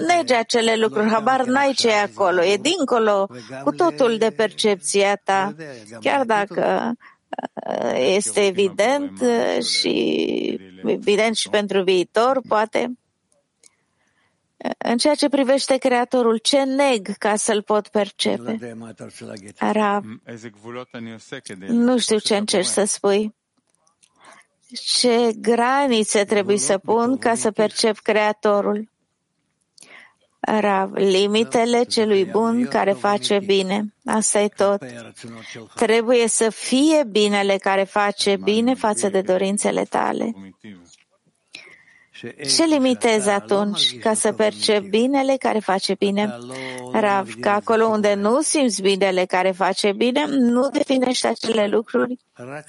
nege 0.07 0.35
acele 0.35 0.77
lucruri, 0.77 1.09
habar 1.09 1.45
n-ai 1.45 1.73
ce 1.73 1.89
e 1.89 2.01
acolo, 2.01 2.43
e 2.43 2.57
dincolo 2.57 3.29
cu 3.65 3.71
totul 3.71 4.17
de 4.19 4.31
percepția 4.31 5.17
ta, 5.25 5.55
chiar 6.01 6.25
dacă 6.25 6.93
uh, 7.69 7.93
este 8.15 8.41
uh, 8.41 8.47
evident 8.47 9.23
și 9.63 10.61
evident 10.85 11.37
și 11.37 11.49
pentru 11.49 11.83
viitor, 11.83 12.41
poate. 12.49 13.00
În 14.79 14.97
ceea 14.99 15.15
ce 15.15 15.29
privește 15.29 15.77
Creatorul, 15.77 16.37
ce 16.37 16.63
neg 16.65 17.17
ca 17.19 17.37
să-l 17.37 17.63
pot 17.63 17.89
percepe? 17.89 18.77
Arab, 19.59 20.05
nu 21.69 21.99
știu 21.99 22.19
ce 22.19 22.37
încerci 22.37 22.67
să 22.67 22.85
spui. 22.85 23.35
Ce 24.73 25.33
granițe 25.39 26.25
trebuie 26.25 26.59
să 26.59 26.79
pun 26.79 27.19
ca 27.19 27.35
să 27.35 27.51
percep 27.51 27.99
Creatorul? 27.99 28.89
Rav, 30.41 30.93
limitele 30.95 31.83
celui 31.83 32.25
bun 32.25 32.67
care 32.67 32.93
face 32.93 33.39
bine. 33.39 33.95
Asta 34.05 34.41
e 34.41 34.49
tot. 34.49 34.83
Trebuie 35.75 36.29
să 36.29 36.51
fie 36.51 37.05
binele 37.11 37.57
care 37.57 37.83
face 37.85 38.37
bine 38.37 38.75
față 38.75 39.09
de 39.09 39.21
dorințele 39.21 39.85
tale. 39.85 40.35
Ce 42.57 42.65
limitez 42.65 43.27
atunci 43.27 43.99
ca 43.99 44.15
să 44.15 44.33
percep 44.33 44.83
binele 44.83 45.37
care 45.37 45.59
face 45.59 45.95
bine? 45.95 46.39
Rav, 46.93 47.35
că 47.41 47.49
acolo 47.49 47.87
unde 47.87 48.15
nu 48.15 48.41
simți 48.41 48.83
binele 48.83 49.25
care 49.25 49.51
face 49.51 49.93
bine, 49.93 50.27
nu 50.29 50.69
definești 50.69 51.27
acele 51.27 51.67
lucruri 51.67 52.17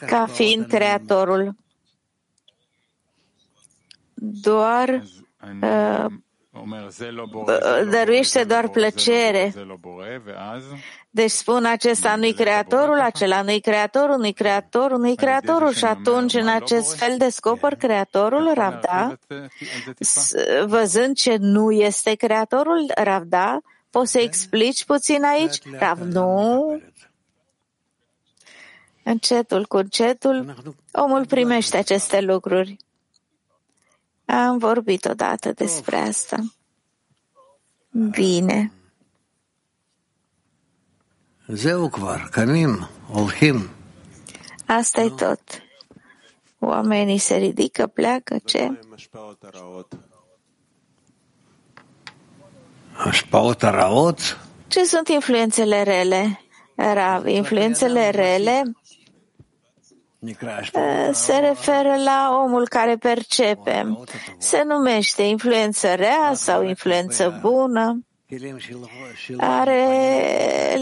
ca 0.05 0.25
fiind 0.25 0.65
creatorul. 0.65 1.55
Doar 4.13 5.03
uh, 5.61 6.05
dăruiește 7.89 8.43
doar 8.43 8.69
plăcere. 8.69 9.53
Deci 11.09 11.31
spun 11.31 11.65
acesta 11.65 12.15
nu-i 12.15 12.33
creatorul, 12.33 12.99
acela 12.99 13.41
nu-i 13.41 13.59
creatorul, 13.59 14.17
nu-i 14.17 14.33
creatorul, 14.33 14.99
nu-i 14.99 15.15
creatorul. 15.15 15.73
și 15.73 15.85
atunci 15.85 16.33
în 16.33 16.47
acest 16.47 16.95
fel 16.95 17.17
descoper 17.17 17.75
creatorul 17.75 18.51
Ravda, 18.53 19.17
văzând 20.65 21.15
ce 21.15 21.35
nu 21.39 21.71
este 21.71 22.15
creatorul 22.15 22.91
Ravda, 22.95 23.61
poți 23.89 24.11
să 24.11 24.19
explici 24.19 24.85
puțin 24.85 25.23
aici? 25.23 25.57
Rav, 25.79 25.99
nu. 25.99 26.81
Încetul 29.03 29.65
cu 29.65 29.77
încetul, 29.77 30.53
omul 30.91 31.25
primește 31.25 31.77
aceste 31.77 32.21
lucruri. 32.21 32.77
Am 34.31 34.57
vorbit 34.57 35.05
odată 35.05 35.51
despre 35.51 35.95
asta. 35.95 36.37
Bine. 37.91 38.71
Zeucvar, 41.47 42.27
camim, 42.29 42.89
olhim. 43.13 43.69
Asta 44.65 45.01
e 45.01 45.09
tot. 45.09 45.41
Oamenii 46.59 47.17
se 47.17 47.35
ridică, 47.35 47.87
pleacă, 47.87 48.37
ce? 48.45 48.79
Ashpaot 52.93 53.61
raot? 53.61 54.39
Ce 54.67 54.83
sunt 54.83 55.07
influențele 55.07 55.83
rele? 55.83 56.39
Rav, 56.75 57.25
influențele 57.27 58.09
rele 58.09 58.63
Eh, 60.23 61.09
se 61.11 61.37
referă 61.37 61.95
la 62.03 62.41
omul 62.43 62.67
care 62.67 62.95
percepe. 62.95 63.97
Se 64.37 64.63
numește 64.63 65.21
influență 65.21 65.95
rea 65.95 66.31
sau 66.33 66.63
influență 66.63 67.39
bună. 67.41 68.05
Are 69.37 69.85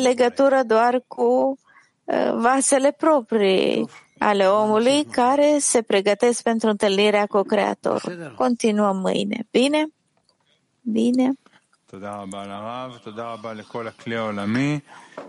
legătură 0.01 0.63
doar 0.65 1.03
cu 1.07 1.59
eh, 2.05 2.31
vasele 2.33 2.91
proprii 2.91 3.89
ale 4.17 4.45
omului 4.45 5.03
care 5.03 5.57
se 5.59 5.81
pregătesc 5.81 6.43
pentru 6.43 6.69
întâlnirea 6.69 7.25
cu 7.25 7.41
Creatorul. 7.41 8.33
Continuăm 8.35 8.97
mâine. 8.97 9.47
Bine? 9.51 9.87
Bine. 10.81 11.31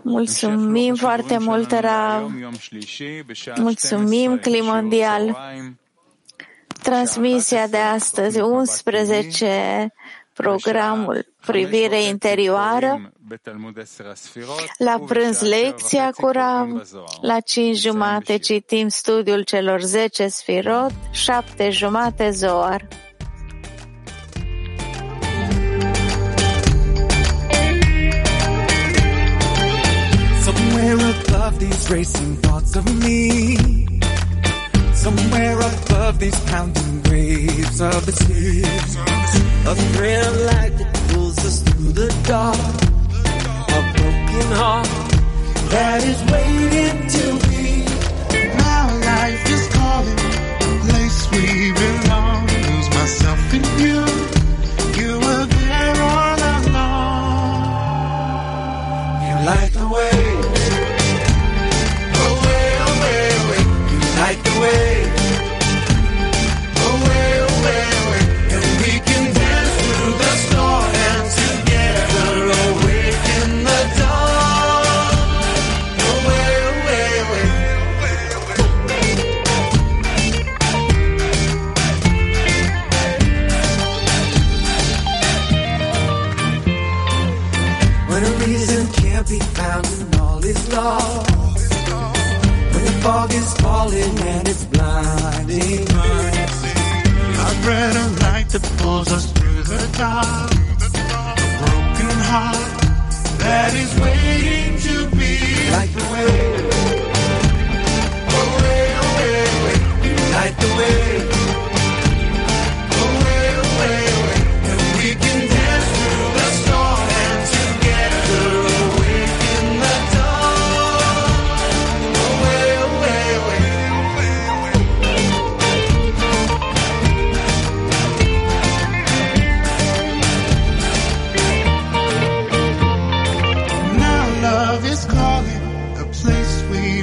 Mulțumim 0.01 0.95
foarte 0.95 1.37
mult, 1.37 1.71
Rav. 1.71 2.31
Mulțumim, 3.55 4.37
Clim 4.37 4.65
Mondial. 4.65 5.37
Transmisia 6.83 7.67
de 7.67 7.77
astăzi, 7.77 8.39
11, 8.39 9.93
programul 10.33 11.25
Privire 11.45 12.03
Interioară, 12.03 13.11
la 14.77 14.99
prânz 15.07 15.41
lecția 15.41 16.11
cu 16.11 16.27
Rav, 16.27 16.81
la 17.21 17.39
5 17.39 17.77
jumate 17.77 18.37
citim 18.37 18.87
studiul 18.87 19.41
celor 19.43 19.81
10 19.81 20.27
sfirot, 20.27 20.91
7 21.11 21.69
jumate 21.69 22.29
zoar. 22.29 22.87
These 31.61 31.91
racing 31.91 32.35
thoughts 32.37 32.75
of 32.75 32.85
me. 33.03 33.55
Somewhere 34.93 35.59
above 35.59 36.17
these 36.19 36.39
pounding 36.49 37.03
waves 37.03 37.79
of 37.79 38.05
the 38.07 38.11
sea. 38.11 38.63
A 39.69 39.75
of 39.93 40.31
light 40.49 40.75
that 40.79 40.91
pulls 41.09 41.37
us 41.45 41.61
through 41.61 41.91
the 42.01 42.09
dark. 42.25 42.57
A 43.77 43.81
broken 43.97 44.49
heart 44.61 44.89
that 45.73 46.01
is 46.11 46.19
waiting 46.33 46.97
to 47.17 47.25
be. 47.47 47.85
Now 48.57 48.85
life 49.11 49.45
is 49.55 49.65
calling, 49.77 50.21
place 50.85 51.19
we 51.31 51.45
belong. 51.83 52.41
Lose 52.47 52.89
myself 52.89 53.53
in 53.53 53.63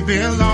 belong. 0.08 0.47